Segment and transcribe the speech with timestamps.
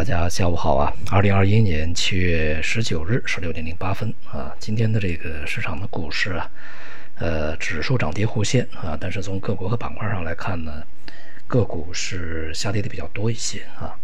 [0.00, 0.90] 大家下午好啊！
[1.10, 6.50] 二零二一年七月十九日十六点零八分啊，今天的这个市场的股市啊，
[7.16, 10.82] 呃，指数涨跌互现啊，但是从个股和板块上来看呢，
[11.46, 13.94] 个股是下跌的比较多一些啊。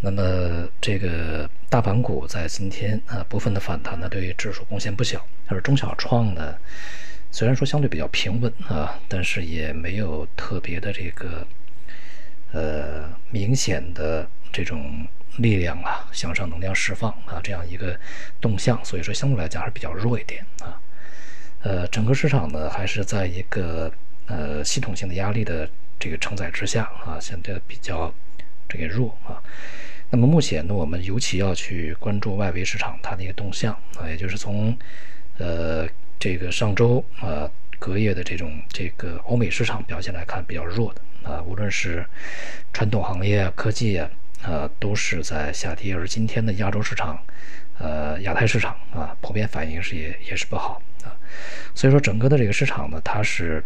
[0.00, 6.54] 那么这个大盘股在今天啊部分的反弹呢，对于指数贡献不小，而中小创呢，
[7.30, 11.46] 虽然说相对比较平稳啊，但是也没有特别的这个
[12.52, 15.06] 呃明显的这种。
[15.38, 17.98] 力量啊，向上能量释放啊，这样一个
[18.40, 20.80] 动向，所以说相对来讲还是比较弱一点啊。
[21.62, 23.92] 呃，整个市场呢还是在一个
[24.26, 28.14] 呃系统性的压力的这个承载之下啊，显得比较
[28.68, 29.42] 这个弱啊。
[30.10, 34.78] 那么目前呢，我们尤其要去关注外围市场它的一个动向啊，也就是从
[35.38, 35.84] 呃
[36.16, 37.50] 这个上周啊
[37.80, 42.06] 隔夜的这种这个欧美市场表现来看比较弱的啊，无论是
[42.72, 44.08] 传统行业啊、科技啊。
[44.46, 47.18] 呃，都是在下跌，而今天的亚洲市场，
[47.78, 51.16] 呃，亚太市场啊，普遍反应是也也是不好啊，
[51.74, 53.64] 所以说整个的这个市场呢，它是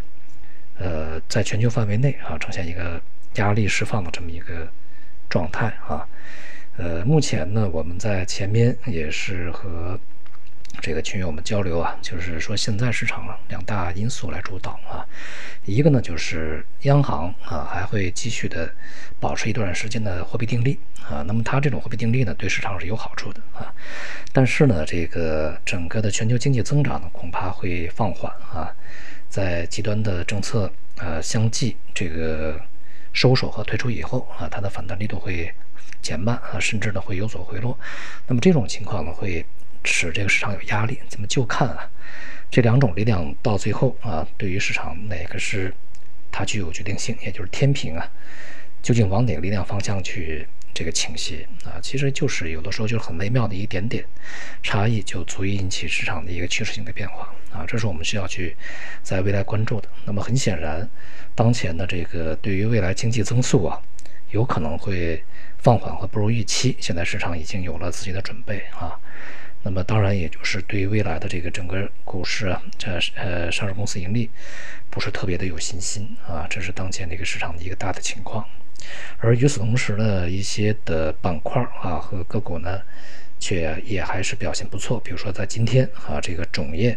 [0.79, 3.01] 呃，在全球范围内啊，呈现一个
[3.35, 4.69] 压力释放的这么一个
[5.29, 6.07] 状态啊，
[6.77, 9.99] 呃，目前呢，我们在前面也是和。
[10.81, 15.05] 这个群友们交流啊，就是说现在市场两大因素来主导啊，
[15.65, 18.73] 一个呢就是央行啊还会继续的
[19.19, 23.75] 保持一段时间的货币定力啊，那么它这种货币定力呢对市场是有好处的啊，
[24.33, 28.73] 但是呢这个整个的全球经济增长呢恐怕会放缓啊，
[29.29, 32.61] 在极端的政策呃相继这个
[33.13, 35.53] 收手和退出以后啊，它的反弹力度会
[36.01, 37.77] 减慢啊，甚至呢会有所回落，
[38.29, 39.45] 那么这种情况呢会。
[39.85, 41.91] 使这个市场有压力，咱们就看啊，
[42.51, 45.73] 这两种力量到最后啊，对于市场哪个是
[46.31, 48.11] 它具有决定性，也就是天平啊，
[48.83, 51.81] 究竟往哪个力量方向去这个倾斜啊？
[51.83, 54.05] 其实就是有的时候就是很微妙的一点点
[54.63, 57.65] 差异，就足以引起市场的一个趋势性的变化啊！
[57.67, 58.57] 这是我们需要去
[59.03, 59.89] 在未来关注的。
[60.05, 60.89] 那么很显然，
[61.35, 63.81] 当前的这个对于未来经济增速啊，
[64.31, 65.23] 有可能会
[65.59, 68.99] 放缓和不如预期，现在市场已经有了自己的准备啊。
[69.63, 74.31] 那么当然，也就是对未来的这个整个股市啊，这呃上市公司盈利
[74.89, 78.47] 不是特别的有信心啊，这是当前这个市场的一个大的情况。
[79.19, 82.81] 而与此同时呢，一些的板块啊和个股呢，
[83.41, 85.01] 却也还是表现不错。
[85.01, 86.97] 比如说在今天啊，这个种业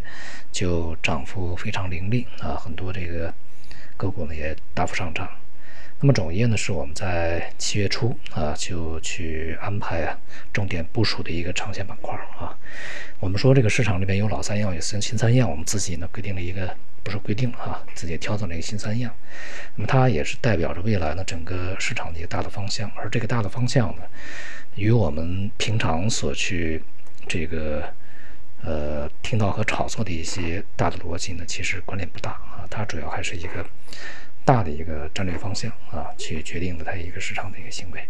[0.52, 3.34] 就涨幅非常凌厉啊，很多这个
[3.98, 5.28] 个股呢也大幅上涨。
[6.04, 10.18] 那么种业呢，是我们在七月初啊就去安排啊
[10.52, 12.58] 重点部署的一个长线板块啊。
[13.20, 19.14] 我们说这个市场里边有老三样，有新新三样，我们自己呢规定了一个，不是规定啊，自己挑选了一个新三样。
[19.76, 24.02] 那么它也是代表着未来呢整个市场的一个大的方向，而这个大的方向呢，
[24.74, 26.82] 与我们平常所去
[27.28, 27.84] 这个
[28.64, 32.66] 呃听到和炒作的一些大的逻辑呢，其实关联不大啊。
[32.72, 33.64] 它主要还是一个。
[34.44, 38.02] 大的一个战略方向啊，去决定了它一个市场的一个行为。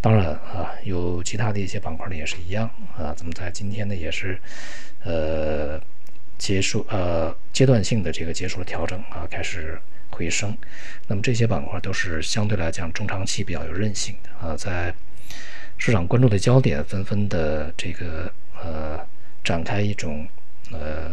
[0.00, 3.14] 当然啊，有其他的一些板块呢也是一样啊。
[3.16, 4.38] 咱们在今天呢也是，
[5.02, 5.80] 呃，
[6.36, 10.56] 结束呃阶段性的这个结束了调整啊，开始回升。
[11.06, 14.94] 那么这些板块都是相对来讲中长期比较有韧性的啊，在
[15.78, 18.30] 市场关注的焦点纷纷的这个
[18.62, 19.00] 呃
[19.42, 20.28] 展开一种
[20.72, 21.12] 呃。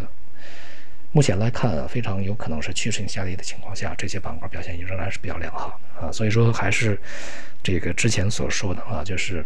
[1.14, 6.10] 目前来看，非常有可能是趋势性下跌的情况下，这些板块表现仍然是比较良好啊。
[6.10, 6.98] 所以说，还是
[7.62, 9.46] 这个之前所说的啊，就是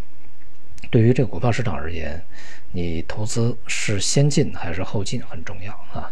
[0.92, 2.24] 对于这个股票市场而言，
[2.72, 6.12] 你投资是先进还是后进很重要啊。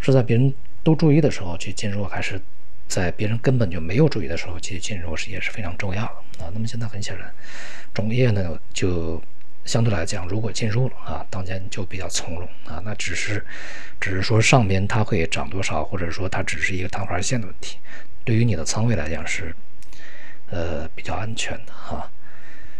[0.00, 2.40] 是在别人都注意的时候去进入，还是
[2.86, 6.50] 在别人根本就没有注意的时候去进入，是也是非常重要的啊。
[6.54, 7.30] 那么现在很显然，
[7.92, 9.22] 种业呢就。
[9.68, 13.44] 相对来讲，如果进入了啊，当前就比较从容啊，那只是，
[14.00, 17.76] 只是说上边它会涨多少，或者说它只是一个昙花线的问题，
[18.24, 19.54] 对于你的仓位来讲是，
[20.50, 22.10] 呃，比较安全的哈。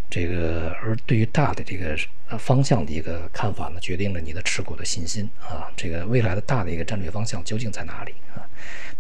[0.09, 1.95] 这个而对于大的这个
[2.39, 5.69] 方向的一个看法呢，决定了你的持股的信心啊。
[5.77, 8.41] 这个未来的大的一个战略方向究竟在哪里啊？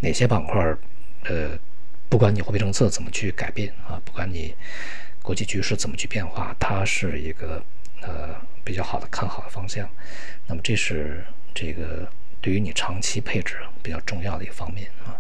[0.01, 0.63] 哪些板块
[1.25, 1.59] 呃，
[2.11, 4.55] 不管你货币政策怎么去改变啊，不管你
[5.23, 7.65] 国际局势怎么去变化，它是一个。
[8.03, 8.35] 呃，
[8.65, 9.89] 比较好的看好的方向，
[10.47, 11.25] 那么这是
[11.55, 12.09] 这个
[12.41, 15.19] 对于你长期配置比较重要的一个方面啊。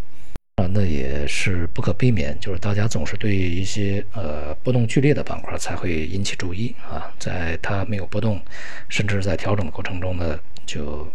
[0.56, 8.42] 啊，那，也是不可避免，就是大家总是对一些呃波动剧烈的板块才会引起注意啊，在它没有波动，
[8.88, 10.36] 甚至在调整的过程中呢，
[10.66, 11.06] 就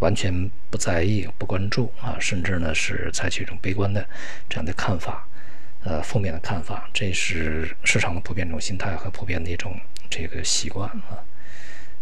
[0.00, 4.04] 完全不在意、不关注啊，甚至呢是采取一种悲观的
[4.48, 5.27] 这样的看法。
[5.88, 9.74] 呃负面的看法，这是市场的普遍这种心态和普遍的一种
[10.10, 11.16] 这个习惯啊，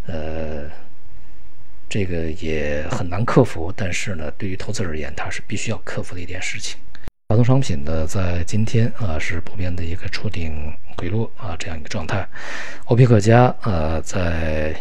[0.06, 0.68] 呃，
[1.88, 6.76] 这个也很难克服，但是呢，对于投资而言，它是必须要克服的一件事情。
[7.28, 12.26] 大宗商品呢，在今天啊是普遍的一个触顶回落啊这样一个状态。
[12.86, 14.74] 欧佩克家呃在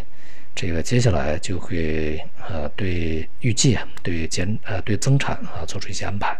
[0.54, 6.36] 这个接下来就会呃对预计啊对减呃对增产啊做出一些安排。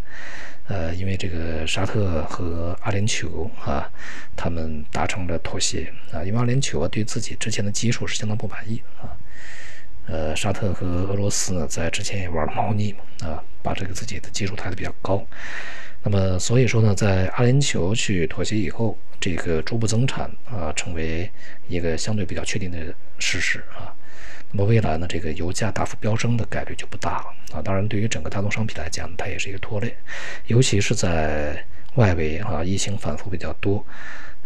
[0.68, 3.88] 呃，因为这个沙特和阿联酋啊
[4.34, 9.14] 他们达成了妥协啊，因为阿联酋啊对自己之前的基数是相当不满意啊。
[10.08, 15.24] 呃，沙特和俄罗斯呢在之前也玩了猫腻啊，把这个自己的基数抬得比较高。
[16.02, 21.28] 那么，所以说呢，在阿联酋去妥协以后，这个逐步增产啊，成为
[21.66, 23.90] 一个相对比较确定的事实啊。
[24.56, 27.60] 那么未来呢，这个油价大幅飙升的概率就不大了啊。
[27.60, 29.94] 当然，对于整个大宗商品来讲，它也是一个拖累，
[30.46, 31.62] 尤其是在
[31.96, 33.84] 外围啊，疫情反复比较多，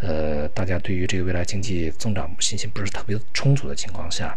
[0.01, 4.37] 呃，大家对于这个未来经济增长信心不是特别充足的情况下。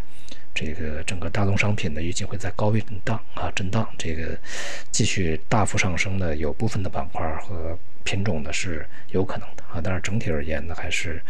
[0.55, 3.87] 这个整个大宗商品呢，预计会在高位震荡啊，震荡。
[3.97, 4.37] 这个
[4.91, 11.21] 继续大幅上升的，有部分的板块和品种呢是有可能的啊，但是整体而言呢，还是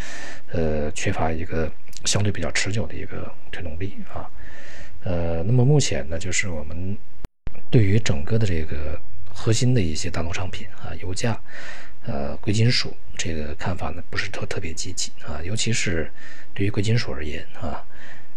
[0.51, 1.71] 呃缺乏一个
[2.03, 4.29] 相对比较持久的一个推动力啊。
[5.03, 6.97] 呃，那么目前呢，就是我们
[7.69, 8.99] 对于整个的这个
[9.33, 11.39] 核心的一些大宗商品啊，油价、
[12.05, 16.11] 呃贵金属这个看法呢，不是特特别积极啊，尤其是
[16.53, 17.81] 对于贵金属而言啊。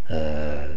[0.09, 0.69] 呃，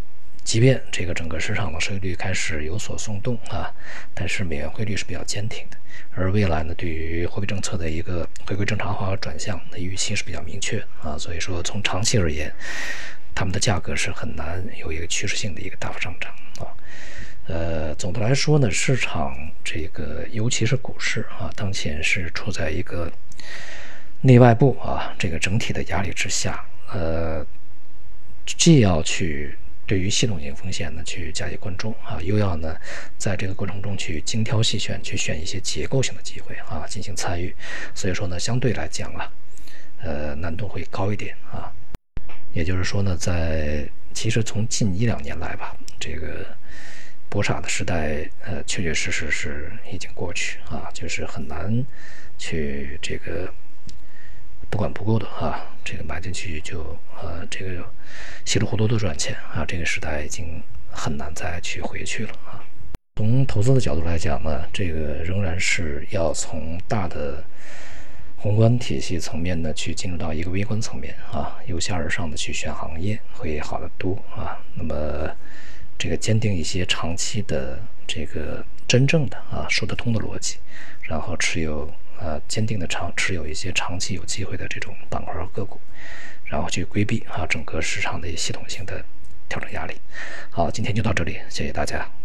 [0.43, 3.71] 即便这个整个市场的收益率开始有所松动啊，
[4.13, 5.77] 但是美元汇率是比较坚挺的。
[6.15, 11.15] 而未来呢，对于货币政策的一个回归正常化和转向的预期是比较明确啊。
[11.17, 12.51] 所以说，从长期而言，
[13.35, 16.73] 它们的价格是很难有一个趋势性的一个大幅上涨啊。
[17.45, 23.11] 呃，总的来说呢，市场这个尤其是股市啊，当前是处在一个
[24.21, 27.45] 内外部啊这个整体的压力之下，呃。
[28.57, 29.55] 既要去
[29.85, 32.75] 对于系统性风险呢去加以关注啊，又要呢
[33.17, 37.55] 在这个过程中去精挑细选，去选一些结构性的机会啊进行参与。
[37.95, 39.31] 所以说呢，相对来讲啊，
[40.03, 41.71] 呃，难度会高一点啊。
[42.53, 46.45] 也就是说呢，在其实从近一两年来吧，这个
[47.29, 51.85] 博傻的时代，呃，确确实实是已经过去啊，就是很难
[52.37, 53.51] 去这个。
[54.69, 57.83] 不管不顾的啊，这个买进去就呃，这个
[58.45, 60.61] 稀里糊涂的赚钱啊，这个时代已经
[60.91, 62.63] 很难再去回去了啊。
[63.15, 67.43] 从投资的角度来讲呢，这个仍然是要从大的
[68.37, 74.57] 宏观体系层面呢，去进入到一个微观层面啊，由下而上的去选行业会好得多啊。
[74.75, 75.29] 那么
[75.97, 80.57] 这个坚定一些长期的这个真正的啊说得通的逻辑，
[81.01, 81.91] 然后持有。
[82.19, 85.79] 呃，坚定的长持有一些长期有机会的这种板块和个股，
[86.45, 89.03] 然后去规避啊整个市场的系统性的
[89.47, 89.95] 调整压力。
[90.49, 92.18] 好，今天就到这里，谢谢大家。